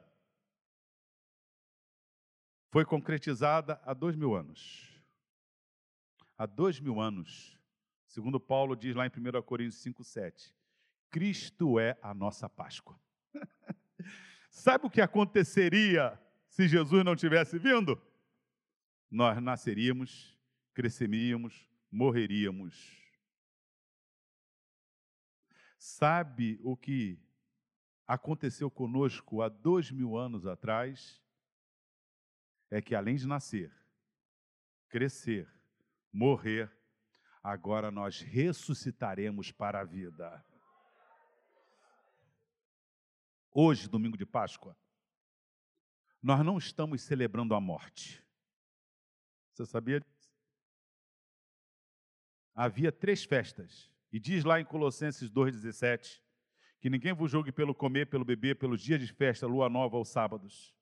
foi 2.73 2.83
concretizada 2.83 3.79
há 3.85 3.93
dois 3.93 4.15
mil 4.15 4.33
anos. 4.33 4.99
Há 6.35 6.47
dois 6.47 6.79
mil 6.79 6.99
anos, 6.99 7.55
segundo 8.07 8.39
Paulo 8.39 8.75
diz 8.75 8.95
lá 8.95 9.05
em 9.05 9.11
1 9.11 9.43
Coríntios 9.43 9.79
5,7, 9.83 10.51
Cristo 11.11 11.79
é 11.79 11.95
a 12.01 12.15
nossa 12.15 12.49
Páscoa. 12.49 12.99
Sabe 14.49 14.85
o 14.85 14.89
que 14.89 15.01
aconteceria 15.01 16.19
se 16.47 16.67
Jesus 16.67 17.03
não 17.03 17.15
tivesse 17.15 17.57
vindo? 17.57 18.01
nós 19.13 19.39
nasceríamos, 19.39 20.35
cresceríamos, 20.73 21.69
morreríamos. 21.91 22.99
Sabe 25.77 26.59
o 26.63 26.75
que 26.75 27.21
aconteceu 28.07 28.71
conosco 28.71 29.43
há 29.43 29.49
dois 29.49 29.91
mil 29.91 30.17
anos 30.17 30.47
atrás? 30.47 31.21
É 32.71 32.81
que 32.81 32.95
além 32.95 33.15
de 33.15 33.27
nascer, 33.27 33.71
crescer, 34.89 35.47
morrer, 36.11 36.75
agora 37.43 37.91
nós 37.91 38.19
ressuscitaremos 38.19 39.51
para 39.51 39.81
a 39.81 39.83
vida. 39.83 40.43
Hoje, 43.53 43.87
domingo 43.87 44.17
de 44.17 44.25
Páscoa, 44.25 44.75
nós 46.21 46.43
não 46.43 46.57
estamos 46.57 47.03
celebrando 47.03 47.53
a 47.53 47.61
morte. 47.61 48.23
Você 49.53 49.63
sabia 49.65 49.99
disso? 49.99 50.33
Havia 52.55 52.91
três 52.91 53.23
festas. 53.23 53.91
E 54.11 54.19
diz 54.19 54.43
lá 54.43 54.59
em 54.59 54.65
Colossenses 54.65 55.29
2,17 55.29 56.21
que 56.79 56.89
ninguém 56.89 57.13
vos 57.13 57.31
julgue 57.31 57.51
pelo 57.51 57.75
comer, 57.75 58.07
pelo 58.07 58.25
beber, 58.25 58.57
pelos 58.57 58.81
dias 58.81 58.99
de 58.99 59.13
festa, 59.13 59.47
lua 59.47 59.69
nova 59.69 59.95
ou 59.95 60.03
sábados, 60.03 60.75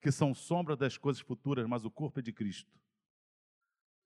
que 0.00 0.10
são 0.10 0.34
sombra 0.34 0.74
das 0.74 0.96
coisas 0.96 1.20
futuras, 1.20 1.66
mas 1.66 1.84
o 1.84 1.90
corpo 1.90 2.20
é 2.20 2.22
de 2.22 2.32
Cristo. 2.32 2.72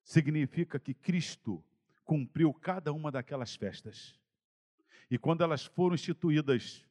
Significa 0.03 0.81
que 0.81 0.95
Cristo 0.95 1.65
cumpriu 2.05 2.53
cada 2.53 2.93
uma 2.93 3.13
daquelas 3.13 3.55
festas. 3.55 4.19
E 5.11 5.17
quando 5.17 5.45
elas 5.45 5.65
foram 5.65 5.95
instituídas, 5.95 6.85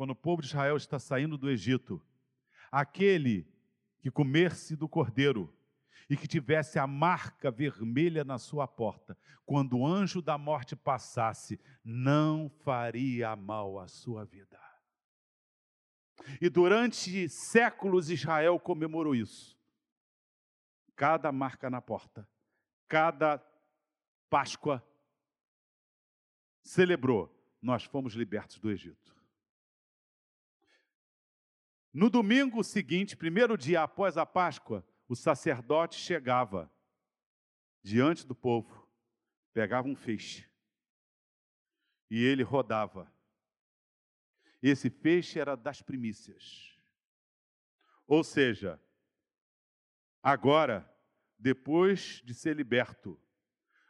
quando 0.00 0.12
o 0.12 0.16
povo 0.16 0.40
de 0.40 0.48
Israel 0.48 0.78
está 0.78 0.98
saindo 0.98 1.36
do 1.36 1.50
Egito, 1.50 2.02
aquele 2.72 3.46
que 4.00 4.10
comesse 4.10 4.74
do 4.74 4.88
cordeiro 4.88 5.54
e 6.08 6.16
que 6.16 6.26
tivesse 6.26 6.78
a 6.78 6.86
marca 6.86 7.50
vermelha 7.50 8.24
na 8.24 8.38
sua 8.38 8.66
porta, 8.66 9.14
quando 9.44 9.76
o 9.76 9.86
anjo 9.86 10.22
da 10.22 10.38
morte 10.38 10.74
passasse, 10.74 11.60
não 11.84 12.48
faria 12.48 13.36
mal 13.36 13.78
à 13.78 13.88
sua 13.88 14.24
vida. 14.24 14.58
E 16.40 16.48
durante 16.48 17.28
séculos 17.28 18.08
Israel 18.08 18.58
comemorou 18.58 19.14
isso. 19.14 19.54
Cada 20.96 21.30
marca 21.30 21.68
na 21.68 21.82
porta, 21.82 22.26
cada 22.88 23.38
Páscoa 24.30 24.82
celebrou, 26.62 27.30
nós 27.60 27.84
fomos 27.84 28.14
libertos 28.14 28.58
do 28.58 28.70
Egito. 28.70 29.19
No 31.92 32.08
domingo 32.08 32.62
seguinte, 32.62 33.16
primeiro 33.16 33.56
dia 33.58 33.82
após 33.82 34.16
a 34.16 34.24
Páscoa, 34.24 34.86
o 35.08 35.16
sacerdote 35.16 35.96
chegava 35.96 36.72
diante 37.82 38.26
do 38.26 38.34
povo, 38.34 38.88
pegava 39.52 39.88
um 39.88 39.96
feixe 39.96 40.48
e 42.08 42.22
ele 42.22 42.42
rodava. 42.42 43.12
Esse 44.62 44.90
feixe 44.90 45.38
era 45.38 45.56
das 45.56 45.82
primícias. 45.82 46.78
Ou 48.06 48.22
seja, 48.22 48.80
agora, 50.22 50.88
depois 51.38 52.20
de 52.24 52.34
ser 52.34 52.54
liberto, 52.54 53.20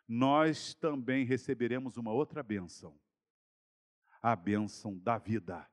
nós 0.06 0.74
também 0.74 1.24
receberemos 1.24 1.96
uma 1.96 2.12
outra 2.12 2.42
bênção 2.42 2.98
a 4.22 4.36
bênção 4.36 4.98
da 4.98 5.18
vida. 5.18 5.66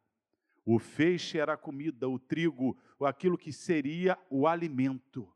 O 0.69 0.80
feixe 0.80 1.39
era 1.39 1.53
a 1.53 1.58
comida, 1.58 2.10
o 2.10 2.19
trigo, 2.19 2.77
aquilo 2.99 3.38
que 3.38 3.53
seria 3.53 4.19
o 4.30 4.45
alimento. 4.45 5.34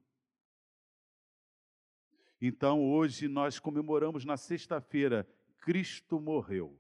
Então, 2.41 2.83
hoje 2.83 3.29
nós 3.29 3.57
comemoramos 3.57 4.25
na 4.25 4.35
sexta-feira, 4.35 5.25
Cristo 5.61 6.19
morreu. 6.19 6.77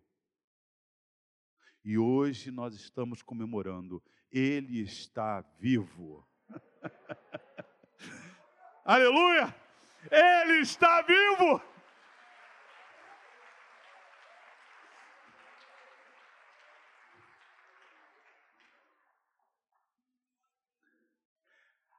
E 1.81 1.97
hoje 1.97 2.51
nós 2.51 2.75
estamos 2.75 3.21
comemorando, 3.21 4.03
Ele 4.29 4.81
está 4.81 5.39
vivo. 5.57 6.27
Aleluia! 8.83 9.55
Ele 10.11 10.59
está 10.59 11.01
vivo! 11.03 11.70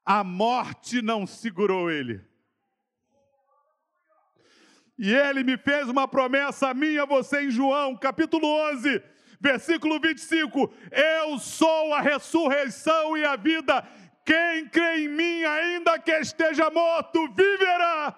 A 0.04 0.24
morte 0.24 1.00
não 1.00 1.26
segurou 1.26 1.90
ele. 1.90 2.20
E 4.98 5.12
ele 5.12 5.42
me 5.42 5.56
fez 5.56 5.88
uma 5.88 6.06
promessa 6.06 6.68
a 6.68 6.74
mim, 6.74 6.96
a 6.98 7.04
você, 7.04 7.42
em 7.42 7.50
João, 7.50 7.96
capítulo 7.96 8.46
11, 8.72 9.02
versículo 9.40 9.98
25: 10.00 10.72
Eu 10.90 11.38
sou 11.38 11.94
a 11.94 12.00
ressurreição 12.00 13.16
e 13.16 13.24
a 13.24 13.36
vida. 13.36 13.86
Quem 14.24 14.68
crê 14.68 15.04
em 15.04 15.08
mim, 15.08 15.44
ainda 15.44 15.98
que 15.98 16.12
esteja 16.12 16.70
morto, 16.70 17.26
viverá. 17.34 18.16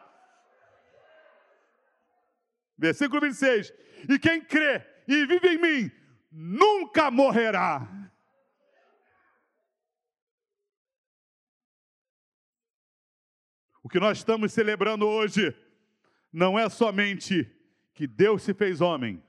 Versículo 2.77 3.21
26: 3.21 3.73
E 4.09 4.19
quem 4.19 4.41
crê 4.43 4.83
e 5.09 5.25
vive 5.27 5.49
em 5.49 5.59
mim, 5.59 5.91
nunca 6.31 7.11
morrerá. 7.11 8.04
Que 13.95 14.01
nós 14.01 14.19
estamos 14.19 14.53
celebrando 14.53 15.07
hoje 15.07 15.57
não 16.33 16.59
é 16.59 16.69
somente 16.69 17.49
que 17.95 18.09
Deus 18.09 18.43
se 18.43 18.53
fez 18.53 18.81
homem 18.81 19.23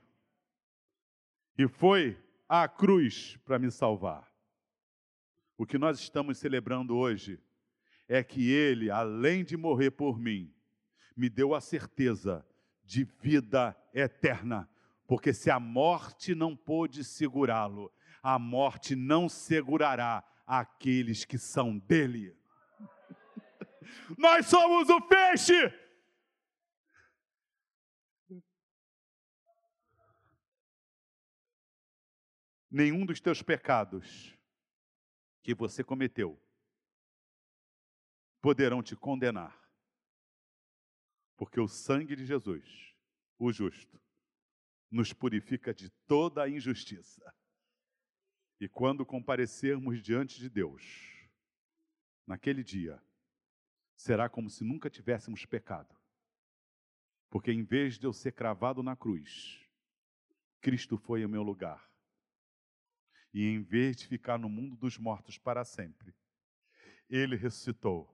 e 1.56 1.68
foi 1.68 2.20
à 2.48 2.66
cruz 2.66 3.38
para 3.44 3.60
me 3.60 3.70
salvar. 3.70 4.28
O 5.56 5.64
que 5.64 5.78
nós 5.78 6.00
estamos 6.00 6.38
celebrando 6.38 6.96
hoje 6.96 7.38
é 8.08 8.24
que 8.24 8.50
Ele, 8.50 8.90
além 8.90 9.44
de 9.44 9.56
morrer 9.56 9.92
por 9.92 10.18
mim, 10.18 10.52
me 11.16 11.28
deu 11.28 11.54
a 11.54 11.60
certeza 11.60 12.44
de 12.84 13.04
vida 13.04 13.72
eterna. 13.94 14.68
Porque 15.06 15.32
se 15.32 15.48
a 15.48 15.60
morte 15.60 16.34
não 16.34 16.56
pôde 16.56 17.04
segurá-lo, 17.04 17.88
a 18.20 18.36
morte 18.36 18.96
não 18.96 19.28
segurará 19.28 20.24
aqueles 20.44 21.24
que 21.24 21.38
são 21.38 21.78
dele. 21.78 22.36
Nós 24.18 24.46
somos 24.46 24.88
o 24.88 25.00
peixe 25.02 25.86
nenhum 32.76 33.06
dos 33.06 33.20
teus 33.20 33.40
pecados 33.40 34.36
que 35.42 35.54
você 35.54 35.82
cometeu 35.82 36.38
poderão 38.42 38.82
te 38.82 38.94
condenar. 38.94 39.58
Porque 41.38 41.58
o 41.58 41.66
sangue 41.66 42.14
de 42.14 42.26
Jesus, 42.26 42.94
o 43.38 43.50
justo, 43.50 43.98
nos 44.90 45.12
purifica 45.12 45.72
de 45.72 45.88
toda 46.06 46.42
a 46.42 46.48
injustiça. 46.48 47.34
E 48.60 48.68
quando 48.68 49.06
comparecermos 49.06 50.02
diante 50.02 50.38
de 50.38 50.50
Deus, 50.50 50.82
naquele 52.26 52.62
dia, 52.62 53.02
será 53.96 54.28
como 54.28 54.50
se 54.50 54.62
nunca 54.62 54.90
tivéssemos 54.90 55.44
pecado. 55.46 55.96
Porque 57.30 57.50
em 57.50 57.64
vez 57.64 57.98
de 57.98 58.06
eu 58.06 58.12
ser 58.12 58.32
cravado 58.32 58.82
na 58.82 58.94
cruz, 58.94 59.60
Cristo 60.60 60.96
foi 60.96 61.22
em 61.22 61.26
meu 61.26 61.42
lugar 61.42 61.86
e 63.36 63.44
em 63.46 63.60
vez 63.62 63.96
de 63.96 64.06
ficar 64.06 64.38
no 64.38 64.48
mundo 64.48 64.76
dos 64.76 64.96
mortos 64.96 65.36
para 65.36 65.62
sempre, 65.62 66.14
ele 67.08 67.36
ressuscitou, 67.36 68.10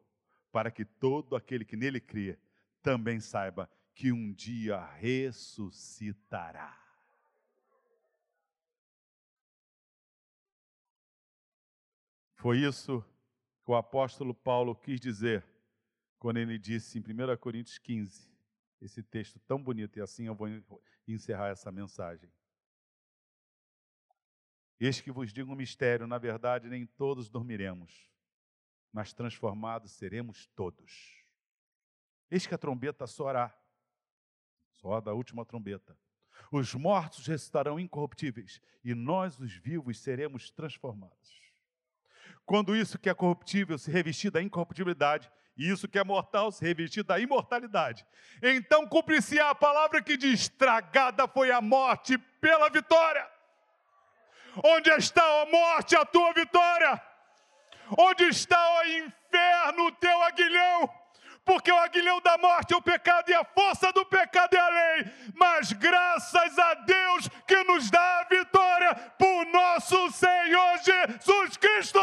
para 0.50 0.68
que 0.68 0.84
todo 0.84 1.36
aquele 1.36 1.64
que 1.64 1.76
nele 1.76 2.00
crê 2.00 2.38
também 2.82 3.20
saiba 3.20 3.70
que 3.94 4.10
um 4.10 4.32
dia 4.32 4.84
ressuscitará. 4.96 6.76
Foi 12.34 12.58
isso 12.58 13.00
que 13.64 13.70
o 13.70 13.76
apóstolo 13.76 14.34
Paulo 14.34 14.74
quis 14.74 15.00
dizer 15.00 15.46
quando 16.22 16.36
ele 16.36 16.56
disse 16.56 17.00
em 17.00 17.02
1 17.02 17.36
Coríntios 17.36 17.78
15, 17.78 18.30
esse 18.80 19.02
texto 19.02 19.40
tão 19.40 19.60
bonito, 19.60 19.98
e 19.98 20.00
assim 20.00 20.26
eu 20.26 20.36
vou 20.36 20.46
encerrar 21.08 21.48
essa 21.48 21.72
mensagem. 21.72 22.32
Eis 24.78 25.00
que 25.00 25.10
vos 25.10 25.32
digo 25.32 25.50
um 25.50 25.56
mistério: 25.56 26.06
na 26.06 26.18
verdade, 26.18 26.68
nem 26.68 26.86
todos 26.86 27.28
dormiremos, 27.28 28.08
mas 28.92 29.12
transformados 29.12 29.90
seremos 29.90 30.46
todos. 30.54 31.26
Eis 32.30 32.46
que 32.46 32.54
a 32.54 32.58
trombeta 32.58 33.04
soará, 33.04 33.52
só 34.74 35.00
da 35.00 35.12
última 35.12 35.44
trombeta. 35.44 35.98
Os 36.52 36.72
mortos 36.72 37.26
ressuscitarão 37.26 37.80
incorruptíveis, 37.80 38.60
e 38.84 38.94
nós, 38.94 39.40
os 39.40 39.54
vivos, 39.54 39.98
seremos 39.98 40.52
transformados. 40.52 41.42
Quando 42.46 42.76
isso 42.76 42.96
que 42.96 43.10
é 43.10 43.14
corruptível 43.14 43.76
se 43.76 43.90
revestir 43.90 44.30
da 44.30 44.40
incorruptibilidade, 44.40 45.28
e 45.56 45.70
isso 45.70 45.88
que 45.88 45.98
é 45.98 46.04
mortal 46.04 46.50
se 46.50 46.64
revestir 46.64 47.02
da 47.02 47.18
imortalidade, 47.18 48.06
então 48.42 48.86
cumpre-se 48.86 49.38
a 49.38 49.54
palavra 49.54 50.02
que 50.02 50.16
diz: 50.16 50.48
tragada 50.48 51.28
foi 51.28 51.50
a 51.50 51.60
morte 51.60 52.16
pela 52.40 52.70
vitória. 52.70 53.28
Onde 54.62 54.90
está 54.90 55.22
a 55.42 55.46
morte, 55.46 55.96
a 55.96 56.04
tua 56.04 56.32
vitória? 56.32 57.00
Onde 57.98 58.24
está 58.24 58.80
o 58.80 58.84
inferno, 58.84 59.86
o 59.86 59.92
teu 59.92 60.22
aguilhão? 60.22 60.90
Porque 61.44 61.72
o 61.72 61.78
aguilhão 61.78 62.20
da 62.20 62.38
morte 62.38 62.72
é 62.72 62.76
o 62.76 62.82
pecado 62.82 63.28
e 63.30 63.34
a 63.34 63.44
força 63.44 63.92
do 63.92 64.04
pecado 64.06 64.54
é 64.54 64.58
a 64.58 64.68
lei. 64.68 65.12
Mas 65.34 65.72
graças 65.72 66.58
a 66.58 66.74
Deus 66.74 67.28
que 67.46 67.64
nos 67.64 67.90
dá 67.90 68.20
a 68.20 68.24
vitória 68.24 68.94
por 69.18 69.46
nosso 69.46 70.10
Senhor 70.12 70.78
Jesus 70.78 71.56
Cristo. 71.56 71.98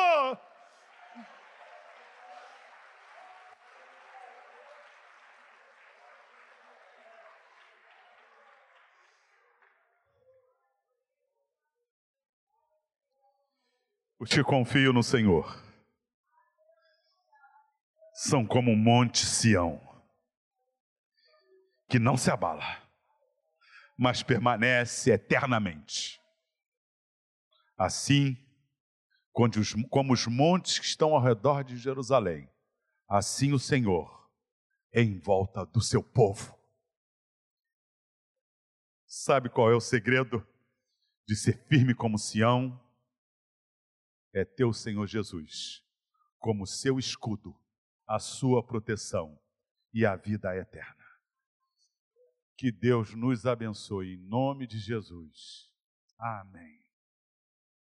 Os 14.20 14.30
que 14.30 14.44
confiam 14.44 14.92
no 14.92 15.02
Senhor 15.02 15.64
são 18.14 18.46
como 18.46 18.70
um 18.70 18.76
monte 18.76 19.26
Sião, 19.26 19.80
que 21.88 21.98
não 21.98 22.18
se 22.18 22.30
abala, 22.30 22.84
mas 23.98 24.22
permanece 24.22 25.10
eternamente. 25.10 26.20
Assim, 27.78 28.36
como 29.90 30.12
os 30.12 30.28
montes 30.28 30.80
que 30.80 30.86
estão 30.86 31.16
ao 31.16 31.22
redor 31.22 31.64
de 31.64 31.78
Jerusalém, 31.78 32.52
assim 33.08 33.54
o 33.54 33.60
Senhor 33.60 34.30
em 34.92 35.18
volta 35.18 35.66
do 35.66 35.80
seu 35.80 36.04
povo. 36.04 36.60
Sabe 39.08 39.50
qual 39.50 39.72
é 39.72 39.76
o 39.76 39.80
segredo 39.80 40.46
de 41.26 41.38
ser 41.38 41.58
firme 41.70 41.96
como 41.96 42.18
Sião? 42.18 42.89
É 44.34 44.46
teu 44.46 44.72
Senhor 44.74 45.08
Jesus 45.08 45.84
como 46.40 46.66
seu 46.66 46.98
escudo, 46.98 47.56
a 48.08 48.18
sua 48.18 48.64
proteção 48.64 49.38
e 49.94 50.06
a 50.06 50.16
vida 50.16 50.56
eterna. 50.56 51.06
Que 52.58 52.72
Deus 52.72 53.14
nos 53.14 53.46
abençoe 53.46 54.14
em 54.14 54.18
nome 54.18 54.66
de 54.66 54.80
Jesus. 54.80 55.70
Amém. 56.18 56.79